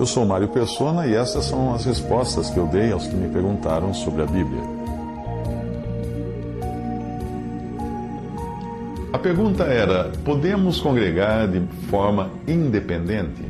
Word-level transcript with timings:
Eu 0.00 0.06
sou 0.06 0.24
Mário 0.24 0.48
Persona 0.48 1.06
e 1.06 1.14
essas 1.14 1.44
são 1.44 1.74
as 1.74 1.84
respostas 1.84 2.48
que 2.48 2.56
eu 2.56 2.66
dei 2.66 2.90
aos 2.90 3.06
que 3.06 3.14
me 3.14 3.28
perguntaram 3.28 3.92
sobre 3.92 4.22
a 4.22 4.24
Bíblia. 4.24 4.62
A 9.12 9.18
pergunta 9.18 9.64
era: 9.64 10.10
podemos 10.24 10.80
congregar 10.80 11.46
de 11.48 11.60
forma 11.90 12.30
independente? 12.48 13.42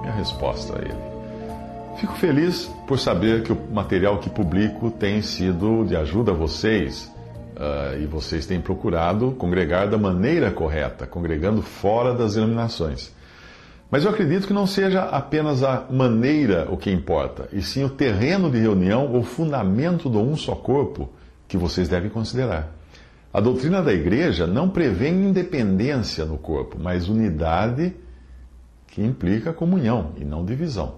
Minha 0.00 0.12
resposta 0.12 0.78
a 0.78 0.82
ele. 0.82 1.98
Fico 1.98 2.12
feliz 2.12 2.70
por 2.86 3.00
saber 3.00 3.42
que 3.42 3.52
o 3.52 3.58
material 3.72 4.18
que 4.18 4.30
publico 4.30 4.88
tem 4.88 5.20
sido 5.20 5.84
de 5.84 5.96
ajuda 5.96 6.30
a 6.30 6.34
vocês 6.34 7.12
uh, 7.56 8.00
e 8.00 8.06
vocês 8.06 8.46
têm 8.46 8.60
procurado 8.60 9.32
congregar 9.32 9.88
da 9.88 9.98
maneira 9.98 10.52
correta, 10.52 11.08
congregando 11.08 11.60
fora 11.60 12.14
das 12.14 12.36
iluminações. 12.36 13.18
Mas 13.90 14.04
eu 14.04 14.10
acredito 14.10 14.46
que 14.46 14.52
não 14.52 14.66
seja 14.66 15.02
apenas 15.02 15.64
a 15.64 15.86
maneira 15.90 16.68
o 16.70 16.76
que 16.76 16.90
importa, 16.90 17.48
e 17.52 17.60
sim 17.60 17.82
o 17.82 17.88
terreno 17.88 18.50
de 18.50 18.58
reunião 18.58 19.12
ou 19.12 19.24
fundamento 19.24 20.08
do 20.08 20.20
um 20.20 20.36
só 20.36 20.54
corpo 20.54 21.10
que 21.48 21.56
vocês 21.56 21.88
devem 21.88 22.08
considerar. 22.08 22.72
A 23.32 23.40
doutrina 23.40 23.82
da 23.82 23.92
igreja 23.92 24.46
não 24.46 24.68
prevê 24.68 25.08
independência 25.08 26.24
no 26.24 26.38
corpo, 26.38 26.76
mas 26.80 27.08
unidade 27.08 27.92
que 28.86 29.02
implica 29.02 29.52
comunhão 29.52 30.12
e 30.16 30.24
não 30.24 30.44
divisão. 30.44 30.96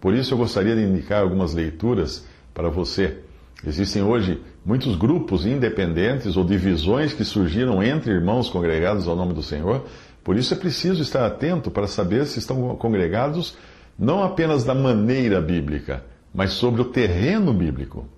Por 0.00 0.14
isso 0.14 0.34
eu 0.34 0.38
gostaria 0.38 0.74
de 0.74 0.82
indicar 0.82 1.22
algumas 1.22 1.54
leituras 1.54 2.26
para 2.52 2.68
você. 2.68 3.18
Existem 3.66 4.02
hoje 4.02 4.40
muitos 4.64 4.96
grupos 4.96 5.46
independentes 5.46 6.36
ou 6.36 6.44
divisões 6.44 7.12
que 7.12 7.24
surgiram 7.24 7.82
entre 7.82 8.12
irmãos 8.12 8.50
congregados 8.50 9.08
ao 9.08 9.16
nome 9.16 9.32
do 9.32 9.42
Senhor 9.42 9.84
por 10.24 10.36
isso 10.36 10.54
é 10.54 10.56
preciso 10.56 11.02
estar 11.02 11.26
atento 11.26 11.70
para 11.70 11.86
saber 11.86 12.24
se 12.24 12.38
estão 12.38 12.74
congregados 12.76 13.56
não 13.98 14.24
apenas 14.24 14.64
da 14.64 14.74
maneira 14.74 15.40
bíblica, 15.40 16.02
mas 16.34 16.52
sobre 16.52 16.80
o 16.80 16.86
terreno 16.86 17.52
bíblico. 17.52 18.08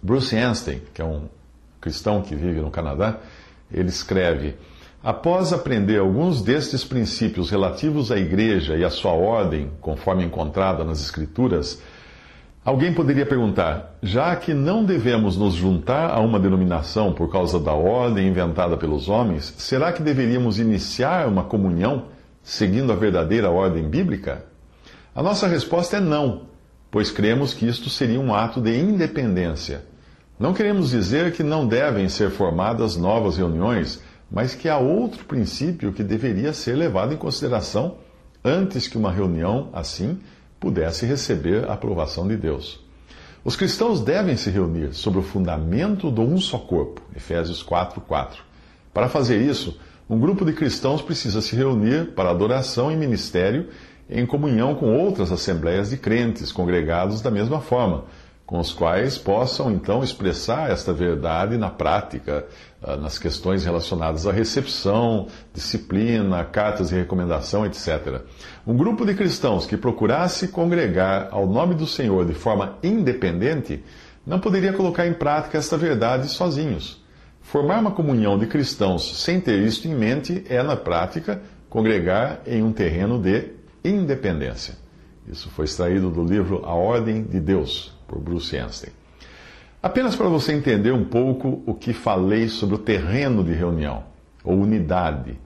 Bruce 0.00 0.34
Anstey, 0.36 0.82
que 0.94 1.02
é 1.02 1.04
um 1.04 1.28
cristão 1.80 2.22
que 2.22 2.34
vive 2.34 2.60
no 2.60 2.70
Canadá, 2.70 3.18
ele 3.70 3.88
escreve: 3.88 4.54
Após 5.02 5.52
aprender 5.52 5.98
alguns 5.98 6.40
destes 6.40 6.84
princípios 6.84 7.50
relativos 7.50 8.10
à 8.10 8.16
igreja 8.16 8.76
e 8.76 8.84
à 8.84 8.90
sua 8.90 9.12
ordem, 9.12 9.70
conforme 9.80 10.24
encontrada 10.24 10.84
nas 10.84 11.00
Escrituras, 11.00 11.82
Alguém 12.64 12.92
poderia 12.92 13.24
perguntar: 13.24 13.96
já 14.02 14.36
que 14.36 14.52
não 14.52 14.84
devemos 14.84 15.36
nos 15.36 15.54
juntar 15.54 16.10
a 16.10 16.20
uma 16.20 16.38
denominação 16.38 17.12
por 17.12 17.30
causa 17.30 17.58
da 17.58 17.72
ordem 17.72 18.28
inventada 18.28 18.76
pelos 18.76 19.08
homens, 19.08 19.54
será 19.56 19.92
que 19.92 20.02
deveríamos 20.02 20.58
iniciar 20.58 21.26
uma 21.26 21.44
comunhão 21.44 22.06
seguindo 22.42 22.92
a 22.92 22.96
verdadeira 22.96 23.50
ordem 23.50 23.88
bíblica? 23.88 24.44
A 25.14 25.22
nossa 25.22 25.48
resposta 25.48 25.96
é 25.96 26.00
não, 26.00 26.42
pois 26.90 27.10
cremos 27.10 27.54
que 27.54 27.66
isto 27.66 27.88
seria 27.88 28.20
um 28.20 28.34
ato 28.34 28.60
de 28.60 28.78
independência. 28.78 29.84
Não 30.38 30.52
queremos 30.52 30.90
dizer 30.90 31.32
que 31.32 31.42
não 31.42 31.66
devem 31.66 32.08
ser 32.08 32.30
formadas 32.30 32.96
novas 32.96 33.36
reuniões, 33.36 34.02
mas 34.30 34.54
que 34.54 34.68
há 34.68 34.78
outro 34.78 35.24
princípio 35.24 35.92
que 35.92 36.02
deveria 36.02 36.52
ser 36.52 36.76
levado 36.76 37.12
em 37.12 37.16
consideração 37.16 37.96
antes 38.44 38.86
que 38.86 38.96
uma 38.96 39.10
reunião 39.10 39.68
assim 39.72 40.18
pudesse 40.60 41.06
receber 41.06 41.68
a 41.68 41.72
aprovação 41.72 42.28
de 42.28 42.36
Deus. 42.36 42.78
Os 43.42 43.56
cristãos 43.56 44.02
devem 44.02 44.36
se 44.36 44.50
reunir 44.50 44.92
sobre 44.92 45.18
o 45.18 45.22
fundamento 45.22 46.10
do 46.10 46.20
um 46.20 46.38
só 46.38 46.58
corpo, 46.58 47.00
Efésios 47.16 47.62
4, 47.62 48.00
4. 48.02 48.42
Para 48.92 49.08
fazer 49.08 49.40
isso, 49.40 49.80
um 50.08 50.20
grupo 50.20 50.44
de 50.44 50.52
cristãos 50.52 51.00
precisa 51.00 51.40
se 51.40 51.56
reunir 51.56 52.12
para 52.14 52.30
adoração 52.30 52.92
e 52.92 52.96
ministério 52.96 53.68
em 54.10 54.26
comunhão 54.26 54.74
com 54.74 54.94
outras 54.94 55.32
assembleias 55.32 55.90
de 55.90 55.96
crentes 55.96 56.52
congregados 56.52 57.22
da 57.22 57.30
mesma 57.30 57.60
forma, 57.60 58.04
com 58.50 58.58
os 58.58 58.72
quais 58.72 59.16
possam 59.16 59.70
então 59.70 60.02
expressar 60.02 60.72
esta 60.72 60.92
verdade 60.92 61.56
na 61.56 61.70
prática, 61.70 62.44
ah, 62.82 62.96
nas 62.96 63.16
questões 63.16 63.64
relacionadas 63.64 64.26
à 64.26 64.32
recepção, 64.32 65.28
disciplina, 65.54 66.44
cartas 66.44 66.88
de 66.88 66.96
recomendação, 66.96 67.64
etc. 67.64 68.22
Um 68.66 68.76
grupo 68.76 69.06
de 69.06 69.14
cristãos 69.14 69.66
que 69.66 69.76
procurasse 69.76 70.48
congregar 70.48 71.28
ao 71.30 71.46
nome 71.46 71.76
do 71.76 71.86
Senhor 71.86 72.26
de 72.26 72.34
forma 72.34 72.76
independente 72.82 73.84
não 74.26 74.40
poderia 74.40 74.72
colocar 74.72 75.06
em 75.06 75.14
prática 75.14 75.56
esta 75.56 75.76
verdade 75.78 76.26
sozinhos. 76.26 77.00
Formar 77.40 77.78
uma 77.78 77.92
comunhão 77.92 78.36
de 78.36 78.48
cristãos 78.48 79.22
sem 79.22 79.40
ter 79.40 79.60
isto 79.60 79.86
em 79.86 79.94
mente 79.94 80.44
é, 80.48 80.60
na 80.60 80.74
prática, 80.74 81.40
congregar 81.68 82.40
em 82.44 82.64
um 82.64 82.72
terreno 82.72 83.16
de 83.16 83.44
independência. 83.84 84.74
Isso 85.28 85.48
foi 85.50 85.66
extraído 85.66 86.10
do 86.10 86.24
livro 86.24 86.62
A 86.64 86.74
Ordem 86.74 87.22
de 87.22 87.38
Deus, 87.38 87.92
por 88.10 88.18
Bruce 88.18 88.56
Anstey. 88.58 88.92
Apenas 89.80 90.16
para 90.16 90.28
você 90.28 90.52
entender 90.52 90.92
um 90.92 91.04
pouco 91.04 91.62
o 91.64 91.72
que 91.72 91.92
falei 91.92 92.48
sobre 92.48 92.74
o 92.74 92.78
terreno 92.78 93.44
de 93.44 93.52
reunião, 93.52 94.02
ou 94.44 94.58
unidade. 94.58 95.38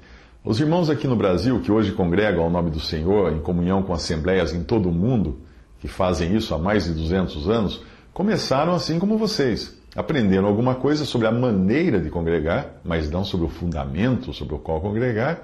Os 0.43 0.59
irmãos 0.59 0.89
aqui 0.91 1.07
no 1.07 1.15
Brasil, 1.15 1.61
que 1.61 1.71
hoje 1.71 1.93
congregam 1.93 2.43
ao 2.43 2.51
nome 2.51 2.71
do 2.71 2.81
Senhor, 2.81 3.33
em 3.33 3.41
comunhão 3.41 3.83
com 3.83 3.93
assembleias 3.93 4.53
em 4.53 4.65
todo 4.65 4.89
o 4.89 4.93
mundo, 4.93 5.39
que 5.79 5.87
fazem 5.87 6.35
isso 6.35 6.55
há 6.55 6.59
mais 6.59 6.85
de 6.85 6.93
200 6.95 7.49
anos, 7.49 7.83
começaram 8.13 8.75
assim 8.75 8.99
como 8.99 9.19
vocês. 9.19 9.79
Aprenderam 9.95 10.49
alguma 10.49 10.75
coisa 10.75 11.05
sobre 11.05 11.29
a 11.29 11.33
maneira 11.33 12.01
de 12.01 12.11
congregar, 12.11 12.81
mas 12.83 13.09
não 13.09 13.25
sobre 13.25 13.47
o 13.47 13.51
fundamento 13.51 14.33
sobre 14.33 14.55
o 14.55 14.59
qual 14.59 14.81
congregar, 14.81 15.43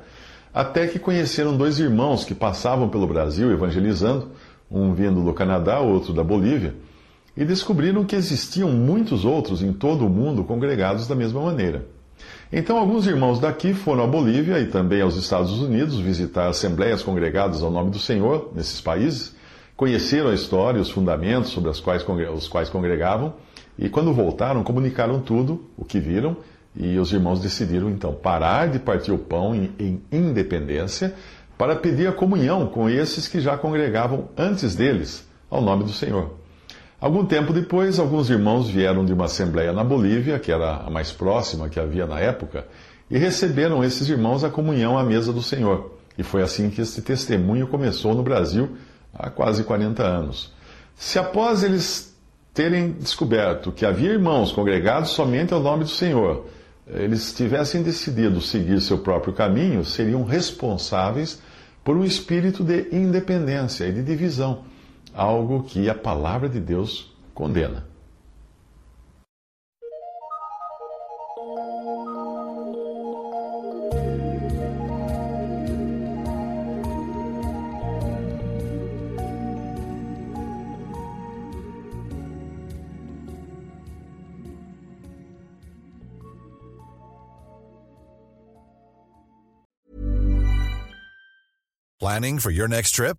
até 0.53 0.89
que 0.89 0.99
conheceram 0.99 1.57
dois 1.57 1.79
irmãos 1.79 2.25
que 2.25 2.35
passavam 2.35 2.89
pelo 2.89 3.07
Brasil 3.07 3.53
evangelizando, 3.53 4.33
um 4.69 4.93
vindo 4.93 5.23
do 5.23 5.33
Canadá, 5.33 5.79
outro 5.79 6.13
da 6.13 6.25
Bolívia 6.25 6.75
e 7.37 7.45
descobriram 7.45 8.05
que 8.05 8.17
existiam 8.17 8.71
muitos 8.71 9.25
outros 9.25 9.63
em 9.63 9.73
todo 9.73 10.07
o 10.07 10.11
mundo 10.11 10.45
congregados 10.45 11.07
da 11.07 11.15
mesma 11.15 11.41
maneira. 11.41 11.87
Então, 12.53 12.79
alguns 12.79 13.07
irmãos 13.07 13.39
daqui 13.39 13.73
foram 13.73 14.05
à 14.05 14.07
Bolívia 14.07 14.59
e 14.59 14.67
também 14.67 15.01
aos 15.01 15.17
Estados 15.17 15.61
Unidos 15.61 15.99
visitar 15.99 16.49
assembleias 16.49 17.03
congregadas 17.03 17.63
ao 17.63 17.71
nome 17.71 17.91
do 17.91 17.99
Senhor 17.99 18.51
nesses 18.55 18.81
países, 18.81 19.35
conheceram 19.77 20.31
a 20.31 20.35
história 20.35 20.79
e 20.79 20.83
os 20.83 20.91
fundamentos 20.91 21.51
sobre 21.51 21.71
os 21.71 21.81
quais, 21.81 22.05
os 22.35 22.49
quais 22.49 22.69
congregavam, 22.69 23.35
e 23.79 23.89
quando 23.89 24.13
voltaram, 24.13 24.63
comunicaram 24.63 25.21
tudo 25.21 25.65
o 25.77 25.85
que 25.85 25.99
viram, 25.99 26.37
e 26.77 26.99
os 26.99 27.13
irmãos 27.13 27.41
decidiram 27.41 27.89
então 27.89 28.13
parar 28.13 28.69
de 28.69 28.79
partir 28.79 29.13
o 29.13 29.19
pão 29.19 29.55
em, 29.55 29.73
em 29.79 30.03
independência 30.13 31.15
para 31.57 31.77
pedir 31.77 32.09
a 32.09 32.13
comunhão 32.13 32.67
com 32.67 32.89
esses 32.89 33.27
que 33.27 33.41
já 33.41 33.57
congregavam 33.57 34.29
antes 34.37 34.75
deles, 34.75 35.29
ao 35.49 35.61
nome 35.63 35.85
do 35.85 35.93
Senhor. 35.93 36.40
Algum 37.01 37.25
tempo 37.25 37.51
depois, 37.51 37.99
alguns 37.99 38.29
irmãos 38.29 38.69
vieram 38.69 39.07
de 39.07 39.13
uma 39.15 39.25
assembleia 39.25 39.73
na 39.73 39.83
Bolívia, 39.83 40.39
que 40.39 40.53
era 40.53 40.83
a 40.85 40.91
mais 40.91 41.11
próxima 41.11 41.71
que 41.71 41.81
havia 41.81 42.07
na 42.07 42.21
época, 42.21 42.67
e 43.11 43.17
receberam 43.17 43.83
esses 43.83 44.07
irmãos 44.11 44.45
a 44.45 44.51
comunhão 44.51 44.99
à 44.99 45.03
mesa 45.03 45.33
do 45.33 45.43
Senhor. 45.43 45.99
E 46.19 46.23
foi 46.23 46.43
assim 46.43 46.69
que 46.69 46.83
este 46.83 47.01
testemunho 47.01 47.67
começou 47.69 48.15
no 48.15 48.23
Brasil 48.23 48.77
há 49.15 49.31
quase 49.31 49.65
40 49.65 50.03
anos. 50.03 50.53
Se 50.95 51.19
após 51.19 51.65
eles 51.65 52.15
terem 52.53 52.93
descoberto 52.93 53.73
que 53.73 53.87
havia 53.87 54.11
irmãos 54.11 54.53
congregados 54.53 55.11
somente 55.11 55.55
ao 55.55 55.61
nome 55.61 55.85
do 55.85 55.91
Senhor, 55.91 56.45
eles 56.87 57.33
tivessem 57.33 57.83
decidido 57.83 58.43
seguir 58.43 58.79
seu 58.83 58.99
próprio 58.99 59.33
caminho, 59.33 59.87
seriam 59.87 60.23
responsáveis 60.23 61.41
por 61.83 61.97
um 61.97 62.05
espírito 62.05 62.63
de 62.63 62.89
independência 62.93 63.87
e 63.87 63.93
de 63.93 64.03
divisão 64.03 64.65
algo 65.15 65.65
que 65.65 65.89
a 65.89 65.95
palavra 65.95 66.49
de 66.49 66.61
Deus 66.61 67.13
condena. 67.35 67.85
Planning 92.01 92.39
for 92.39 92.51
your 92.51 92.67
next 92.67 92.93
trip? 92.93 93.19